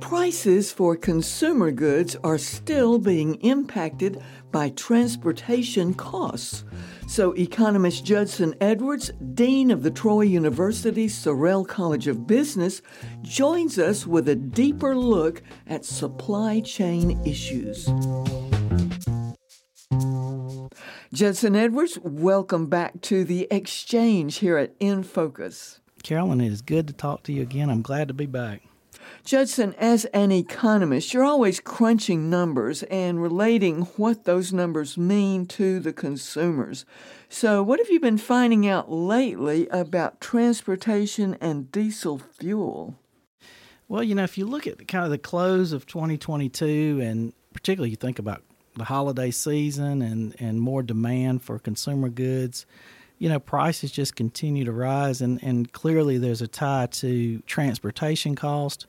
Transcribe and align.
Prices 0.00 0.72
for 0.72 0.96
consumer 0.96 1.70
goods 1.70 2.16
are 2.24 2.38
still 2.38 2.98
being 2.98 3.36
impacted 3.36 4.22
by 4.50 4.70
transportation 4.70 5.94
costs. 5.94 6.64
So, 7.06 7.32
economist 7.32 8.04
Judson 8.04 8.54
Edwards, 8.60 9.10
Dean 9.34 9.70
of 9.70 9.82
the 9.82 9.90
Troy 9.90 10.22
University 10.22 11.08
Sorrell 11.08 11.66
College 11.66 12.06
of 12.06 12.26
Business, 12.26 12.82
joins 13.22 13.78
us 13.78 14.06
with 14.06 14.28
a 14.28 14.36
deeper 14.36 14.96
look 14.96 15.42
at 15.66 15.84
supply 15.84 16.60
chain 16.60 17.20
issues. 17.26 17.88
Judson 21.12 21.54
Edwards, 21.54 21.98
welcome 22.02 22.66
back 22.66 23.00
to 23.02 23.24
the 23.24 23.46
exchange 23.50 24.38
here 24.38 24.56
at 24.56 24.74
In 24.80 25.02
Focus. 25.02 25.80
Carolyn, 26.02 26.40
it 26.40 26.50
is 26.50 26.62
good 26.62 26.86
to 26.88 26.94
talk 26.94 27.22
to 27.24 27.32
you 27.32 27.42
again. 27.42 27.68
I'm 27.68 27.82
glad 27.82 28.08
to 28.08 28.14
be 28.14 28.26
back. 28.26 28.62
Judson, 29.24 29.74
as 29.78 30.04
an 30.06 30.32
economist, 30.32 31.14
you're 31.14 31.24
always 31.24 31.60
crunching 31.60 32.28
numbers 32.28 32.82
and 32.84 33.22
relating 33.22 33.82
what 33.96 34.24
those 34.24 34.52
numbers 34.52 34.98
mean 34.98 35.46
to 35.46 35.80
the 35.80 35.92
consumers. 35.92 36.84
So, 37.28 37.62
what 37.62 37.78
have 37.78 37.88
you 37.90 38.00
been 38.00 38.18
finding 38.18 38.66
out 38.66 38.90
lately 38.90 39.68
about 39.68 40.20
transportation 40.20 41.36
and 41.40 41.70
diesel 41.72 42.18
fuel? 42.18 42.98
Well, 43.88 44.02
you 44.02 44.14
know, 44.14 44.24
if 44.24 44.38
you 44.38 44.46
look 44.46 44.66
at 44.66 44.86
kind 44.88 45.04
of 45.04 45.10
the 45.10 45.18
close 45.18 45.72
of 45.72 45.86
2022, 45.86 47.00
and 47.02 47.32
particularly 47.52 47.90
you 47.90 47.96
think 47.96 48.18
about 48.18 48.42
the 48.74 48.84
holiday 48.84 49.30
season 49.30 50.02
and, 50.02 50.34
and 50.38 50.60
more 50.60 50.82
demand 50.82 51.42
for 51.42 51.58
consumer 51.58 52.08
goods, 52.08 52.64
you 53.22 53.28
know, 53.28 53.38
prices 53.38 53.92
just 53.92 54.16
continue 54.16 54.64
to 54.64 54.72
rise, 54.72 55.20
and, 55.20 55.40
and 55.44 55.70
clearly 55.70 56.18
there's 56.18 56.42
a 56.42 56.48
tie 56.48 56.86
to 56.86 57.38
transportation 57.46 58.34
cost 58.34 58.84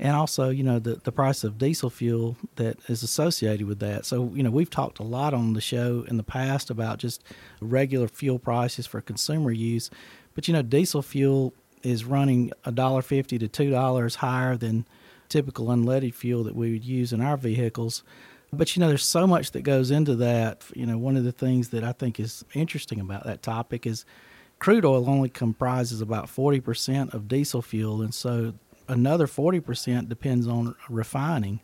and 0.00 0.16
also, 0.16 0.48
you 0.48 0.64
know, 0.64 0.80
the, 0.80 0.96
the 0.96 1.12
price 1.12 1.44
of 1.44 1.58
diesel 1.58 1.88
fuel 1.88 2.36
that 2.56 2.76
is 2.88 3.04
associated 3.04 3.68
with 3.68 3.78
that. 3.78 4.04
So, 4.04 4.32
you 4.34 4.42
know, 4.42 4.50
we've 4.50 4.68
talked 4.68 4.98
a 4.98 5.04
lot 5.04 5.32
on 5.32 5.52
the 5.52 5.60
show 5.60 6.04
in 6.08 6.16
the 6.16 6.24
past 6.24 6.70
about 6.70 6.98
just 6.98 7.22
regular 7.60 8.08
fuel 8.08 8.40
prices 8.40 8.84
for 8.84 9.00
consumer 9.00 9.52
use. 9.52 9.90
But, 10.34 10.48
you 10.48 10.54
know, 10.54 10.62
diesel 10.62 11.00
fuel 11.00 11.54
is 11.84 12.04
running 12.04 12.50
$1.50 12.64 13.48
to 13.48 13.48
$2 13.48 14.16
higher 14.16 14.56
than 14.56 14.88
typical 15.28 15.66
unleaded 15.66 16.14
fuel 16.14 16.42
that 16.42 16.56
we 16.56 16.72
would 16.72 16.84
use 16.84 17.12
in 17.12 17.20
our 17.20 17.36
vehicles. 17.36 18.02
But, 18.52 18.74
you 18.74 18.80
know, 18.80 18.88
there's 18.88 19.04
so 19.04 19.26
much 19.26 19.50
that 19.52 19.62
goes 19.62 19.90
into 19.90 20.14
that. 20.16 20.64
You 20.74 20.86
know, 20.86 20.96
one 20.96 21.16
of 21.16 21.24
the 21.24 21.32
things 21.32 21.68
that 21.70 21.84
I 21.84 21.92
think 21.92 22.18
is 22.18 22.44
interesting 22.54 23.00
about 23.00 23.24
that 23.24 23.42
topic 23.42 23.86
is 23.86 24.06
crude 24.58 24.84
oil 24.84 25.08
only 25.08 25.28
comprises 25.28 26.00
about 26.00 26.26
40% 26.26 27.12
of 27.12 27.28
diesel 27.28 27.62
fuel. 27.62 28.02
And 28.02 28.14
so 28.14 28.54
another 28.88 29.26
40% 29.26 30.08
depends 30.08 30.46
on 30.46 30.74
refining. 30.88 31.60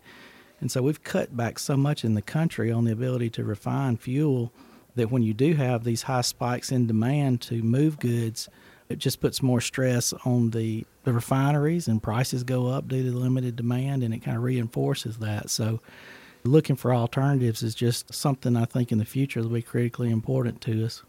And 0.61 0.71
so 0.71 0.83
we've 0.83 1.03
cut 1.03 1.37
back 1.37 1.59
so 1.59 1.77
much 1.77 2.05
in 2.05 2.15
the 2.15 2.23
country 2.23 2.71
on 2.71 2.85
the 2.85 2.93
ability 2.93 3.31
to 3.31 3.45
refine 3.45 3.97
fuel 3.97 4.53
that 4.95 5.11
when 5.11 5.23
you 5.23 5.35
do 5.35 5.55
have 5.55 5.85
these 5.85 6.03
high 6.03 6.21
spikes 6.21 6.71
in 6.71 6.87
demand 6.87 7.41
to 7.43 7.63
move 7.63 7.99
goods, 7.99 8.49
it 8.89 8.99
just 8.99 9.21
puts 9.21 9.43
more 9.43 9.61
stress 9.61 10.13
on 10.25 10.51
the, 10.51 10.87
the 11.05 11.13
refineries 11.13 11.89
and 11.89 12.03
prices 12.03 12.45
go 12.45 12.69
up 12.69 12.87
due 12.87 13.03
to 13.03 13.11
the 13.11 13.19
limited 13.19 13.57
demand 13.57 14.05
and 14.05 14.15
it 14.15 14.21
kind 14.21 14.37
of 14.37 14.43
reinforces 14.43 15.19
that. 15.19 15.51
So 15.51 15.81
looking 16.45 16.77
for 16.77 16.95
alternatives 16.95 17.63
is 17.63 17.75
just 17.75 18.13
something 18.13 18.57
I 18.57 18.67
think 18.67 18.93
in 18.93 18.99
the 18.99 19.05
future 19.05 19.41
will 19.41 19.49
be 19.49 19.63
critically 19.63 20.11
important 20.11 20.61
to 20.63 20.85
us. 20.85 21.03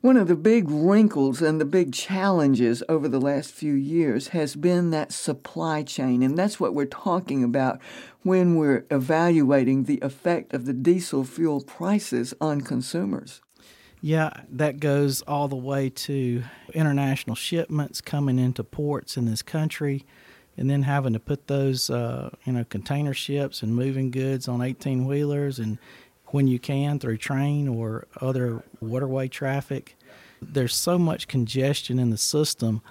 One 0.00 0.16
of 0.16 0.26
the 0.26 0.34
big 0.34 0.68
wrinkles 0.68 1.40
and 1.40 1.60
the 1.60 1.64
big 1.64 1.92
challenges 1.92 2.82
over 2.88 3.06
the 3.06 3.20
last 3.20 3.52
few 3.52 3.74
years 3.74 4.28
has 4.28 4.56
been 4.56 4.90
that 4.90 5.12
supply 5.12 5.84
chain, 5.84 6.22
and 6.22 6.36
that's 6.36 6.58
what 6.58 6.74
we're 6.74 6.86
talking 6.86 7.44
about 7.44 7.80
when 8.22 8.56
we're 8.56 8.84
evaluating 8.90 9.84
the 9.84 10.00
effect 10.02 10.52
of 10.54 10.64
the 10.64 10.72
diesel 10.72 11.24
fuel 11.24 11.60
prices 11.60 12.34
on 12.40 12.62
consumers. 12.62 13.42
Yeah, 14.00 14.30
that 14.50 14.80
goes 14.80 15.20
all 15.22 15.46
the 15.46 15.54
way 15.54 15.90
to 15.90 16.42
international 16.72 17.36
shipments 17.36 18.00
coming 18.00 18.38
into 18.38 18.64
ports 18.64 19.16
in 19.16 19.26
this 19.26 19.42
country 19.42 20.04
and 20.60 20.68
then 20.68 20.82
having 20.82 21.14
to 21.14 21.18
put 21.18 21.48
those 21.48 21.90
uh, 21.90 22.30
you 22.44 22.52
know 22.52 22.64
container 22.64 23.14
ships 23.14 23.62
and 23.62 23.74
moving 23.74 24.12
goods 24.12 24.46
on 24.46 24.60
18 24.60 25.06
wheelers 25.06 25.58
and 25.58 25.78
when 26.26 26.46
you 26.46 26.60
can 26.60 27.00
through 27.00 27.16
train 27.16 27.66
or 27.66 28.06
other 28.20 28.62
waterway 28.80 29.26
traffic. 29.26 29.96
There's 30.40 30.76
so 30.76 30.98
much 30.98 31.26
congestion 31.26 31.98
in 31.98 32.10
the 32.10 32.16
system. 32.16 32.82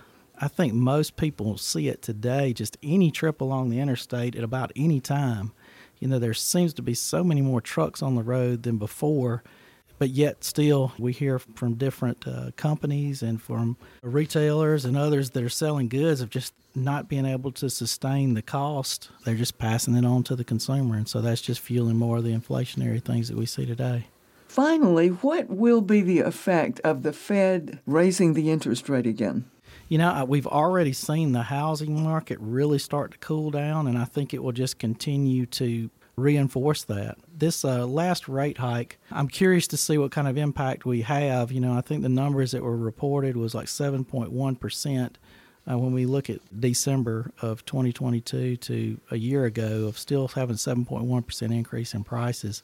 I 0.41 0.47
think 0.47 0.73
most 0.73 1.15
people 1.15 1.57
see 1.57 1.87
it 1.87 2.01
today, 2.01 2.53
just 2.53 2.77
any 2.83 3.11
trip 3.11 3.39
along 3.39 3.69
the 3.69 3.79
interstate 3.79 4.35
at 4.35 4.43
about 4.43 4.71
any 4.75 4.99
time. 4.99 5.51
You 5.99 6.07
know, 6.07 6.19
there 6.19 6.33
seems 6.33 6.73
to 6.75 6.81
be 6.81 6.93
so 6.93 7.23
many 7.23 7.41
more 7.41 7.61
trucks 7.61 8.01
on 8.01 8.15
the 8.15 8.23
road 8.23 8.63
than 8.63 8.77
before 8.77 9.43
but 9.99 10.09
yet 10.09 10.43
still 10.43 10.93
we 10.97 11.11
hear 11.11 11.37
from 11.37 11.75
different 11.75 12.27
uh, 12.27 12.51
companies 12.55 13.21
and 13.21 13.39
from 13.39 13.77
retailers 14.01 14.85
and 14.85 14.97
others 14.97 15.31
that 15.31 15.43
are 15.43 15.49
selling 15.49 15.89
goods 15.89 16.21
of 16.21 16.29
just 16.29 16.53
not 16.73 17.09
being 17.09 17.25
able 17.25 17.51
to 17.51 17.69
sustain 17.69 18.33
the 18.33 18.41
cost. 18.41 19.09
They're 19.25 19.35
just 19.35 19.57
passing 19.57 19.95
it 19.95 20.05
on 20.05 20.23
to 20.23 20.35
the 20.35 20.43
consumer 20.43 20.95
and 20.95 21.07
so 21.07 21.21
that's 21.21 21.41
just 21.41 21.59
fueling 21.59 21.97
more 21.97 22.17
of 22.17 22.23
the 22.23 22.33
inflationary 22.33 23.03
things 23.03 23.27
that 23.27 23.37
we 23.37 23.45
see 23.45 23.65
today. 23.65 24.07
Finally 24.47 25.09
what 25.09 25.49
will 25.49 25.81
be 25.81 26.01
the 26.01 26.21
effect 26.21 26.79
of 26.83 27.03
the 27.03 27.13
fed 27.13 27.79
raising 27.85 28.33
the 28.33 28.49
interest 28.49 28.89
rate 28.89 29.05
again? 29.05 29.45
You 29.89 29.97
know, 29.97 30.23
we've 30.25 30.47
already 30.47 30.93
seen 30.93 31.31
the 31.31 31.41
housing 31.41 32.03
market 32.03 32.37
really 32.39 32.77
start 32.77 33.11
to 33.13 33.17
cool 33.17 33.49
down, 33.49 33.87
and 33.87 33.97
I 33.97 34.05
think 34.05 34.35
it 34.35 34.43
will 34.43 34.51
just 34.51 34.77
continue 34.77 35.47
to 35.47 35.89
reinforce 36.19 36.83
that. 36.83 37.17
This 37.35 37.63
uh, 37.65 37.85
last 37.85 38.27
rate 38.27 38.57
hike, 38.57 38.99
I'm 39.11 39.27
curious 39.27 39.67
to 39.67 39.77
see 39.77 39.97
what 39.97 40.11
kind 40.11 40.27
of 40.27 40.37
impact 40.37 40.85
we 40.85 41.01
have. 41.01 41.51
You 41.51 41.61
know, 41.61 41.73
I 41.73 41.81
think 41.81 42.01
the 42.01 42.09
numbers 42.09 42.51
that 42.51 42.63
were 42.63 42.77
reported 42.77 43.37
was 43.37 43.55
like 43.55 43.67
7.1 43.67 44.59
percent. 44.59 45.17
Uh, 45.69 45.77
when 45.77 45.93
we 45.93 46.05
look 46.05 46.29
at 46.29 46.39
December 46.59 47.31
of 47.41 47.63
2022 47.65 48.57
to 48.57 48.99
a 49.11 49.17
year 49.17 49.45
ago, 49.45 49.85
of 49.87 49.99
still 49.99 50.27
having 50.29 50.55
7.1 50.55 51.25
percent 51.25 51.53
increase 51.53 51.93
in 51.93 52.03
prices. 52.03 52.63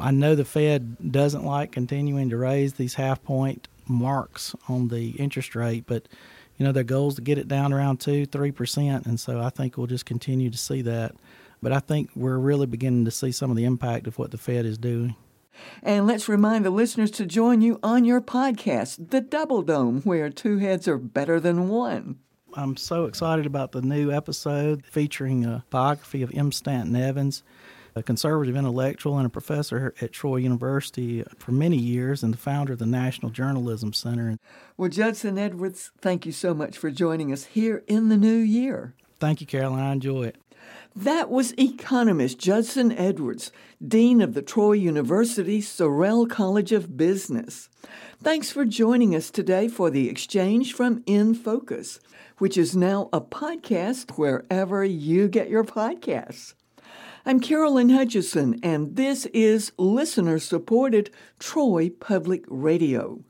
I 0.00 0.10
know 0.10 0.34
the 0.34 0.44
Fed 0.44 1.12
doesn't 1.12 1.44
like 1.44 1.72
continuing 1.72 2.28
to 2.30 2.36
raise 2.36 2.74
these 2.74 2.94
half 2.94 3.22
point 3.22 3.68
marks 3.88 4.54
on 4.68 4.88
the 4.88 5.10
interest 5.10 5.54
rate, 5.54 5.84
but 5.86 6.08
you 6.58 6.64
know 6.64 6.72
their 6.72 6.84
goal 6.84 7.08
is 7.08 7.14
to 7.16 7.22
get 7.22 7.38
it 7.38 7.48
down 7.48 7.72
around 7.72 8.00
two, 8.00 8.26
three 8.26 8.50
percent, 8.50 9.06
and 9.06 9.18
so 9.18 9.40
I 9.40 9.50
think 9.50 9.76
we'll 9.76 9.86
just 9.86 10.06
continue 10.06 10.50
to 10.50 10.58
see 10.58 10.82
that. 10.82 11.14
But 11.62 11.72
I 11.72 11.80
think 11.80 12.10
we're 12.14 12.38
really 12.38 12.66
beginning 12.66 13.04
to 13.06 13.10
see 13.10 13.32
some 13.32 13.50
of 13.50 13.56
the 13.56 13.64
impact 13.64 14.06
of 14.06 14.18
what 14.18 14.30
the 14.30 14.38
Fed 14.38 14.66
is 14.66 14.78
doing. 14.78 15.16
And 15.82 16.06
let's 16.06 16.28
remind 16.28 16.64
the 16.64 16.70
listeners 16.70 17.10
to 17.12 17.26
join 17.26 17.60
you 17.60 17.80
on 17.82 18.04
your 18.04 18.20
podcast, 18.20 19.10
The 19.10 19.20
Double 19.20 19.62
Dome, 19.62 20.02
where 20.02 20.28
two 20.30 20.58
heads 20.58 20.86
are 20.86 20.98
better 20.98 21.40
than 21.40 21.68
one. 21.68 22.18
I'm 22.54 22.76
so 22.76 23.04
excited 23.04 23.46
about 23.46 23.72
the 23.72 23.82
new 23.82 24.10
episode 24.10 24.84
featuring 24.86 25.44
a 25.44 25.64
biography 25.70 26.22
of 26.22 26.32
M. 26.34 26.52
Stanton 26.52 26.96
Evans, 26.96 27.42
a 27.94 28.02
conservative 28.02 28.56
intellectual 28.56 29.18
and 29.18 29.26
a 29.26 29.30
professor 29.30 29.94
at 30.00 30.12
Troy 30.12 30.36
University 30.36 31.22
for 31.38 31.52
many 31.52 31.76
years 31.76 32.22
and 32.22 32.32
the 32.32 32.38
founder 32.38 32.74
of 32.74 32.78
the 32.78 32.86
National 32.86 33.30
Journalism 33.30 33.92
Center. 33.92 34.38
Well, 34.76 34.90
Judson 34.90 35.38
Edwards, 35.38 35.90
thank 36.00 36.26
you 36.26 36.32
so 36.32 36.54
much 36.54 36.76
for 36.78 36.90
joining 36.90 37.32
us 37.32 37.44
here 37.44 37.82
in 37.86 38.08
the 38.08 38.16
new 38.16 38.36
year. 38.36 38.94
Thank 39.18 39.40
you, 39.40 39.46
Carolyn. 39.46 39.80
I 39.80 39.92
enjoy 39.92 40.24
it. 40.24 40.36
That 40.94 41.30
was 41.30 41.52
economist 41.58 42.38
Judson 42.38 42.90
Edwards, 42.92 43.52
Dean 43.86 44.22
of 44.22 44.34
the 44.34 44.42
Troy 44.42 44.72
University 44.72 45.60
Sorrell 45.60 46.28
College 46.28 46.72
of 46.72 46.96
Business. 46.96 47.68
Thanks 48.22 48.50
for 48.50 48.64
joining 48.64 49.14
us 49.14 49.30
today 49.30 49.68
for 49.68 49.90
the 49.90 50.08
exchange 50.08 50.72
from 50.72 51.02
In 51.04 51.34
Focus, 51.34 52.00
which 52.38 52.56
is 52.56 52.74
now 52.74 53.10
a 53.12 53.20
podcast 53.20 54.12
wherever 54.12 54.84
you 54.84 55.28
get 55.28 55.50
your 55.50 55.64
podcasts. 55.64 56.54
I'm 57.26 57.40
Carolyn 57.40 57.90
Hutchison, 57.90 58.58
and 58.62 58.96
this 58.96 59.26
is 59.26 59.72
listener 59.76 60.38
supported 60.38 61.10
Troy 61.38 61.90
Public 61.90 62.44
Radio. 62.48 63.24